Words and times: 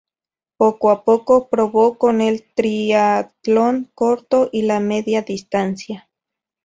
Poco 0.57 0.89
a 0.89 1.03
poco, 1.03 1.47
probó 1.47 1.99
con 1.99 2.21
el 2.21 2.41
triatlón 2.55 3.91
corto 3.93 4.49
y 4.51 4.63
la 4.63 4.79
media 4.79 5.21
distancia. 5.21 6.09